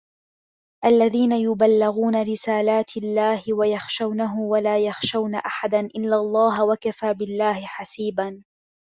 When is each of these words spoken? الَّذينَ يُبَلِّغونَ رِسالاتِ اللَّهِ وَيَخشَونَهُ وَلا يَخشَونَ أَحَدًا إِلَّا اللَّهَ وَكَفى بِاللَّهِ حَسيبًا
الَّذينَ 0.85 1.31
يُبَلِّغونَ 1.31 2.21
رِسالاتِ 2.23 2.97
اللَّهِ 2.97 3.53
وَيَخشَونَهُ 3.53 4.39
وَلا 4.41 4.77
يَخشَونَ 4.79 5.35
أَحَدًا 5.35 5.79
إِلَّا 5.79 6.15
اللَّهَ 6.15 6.65
وَكَفى 6.65 7.13
بِاللَّهِ 7.13 7.65
حَسيبًا 7.65 8.43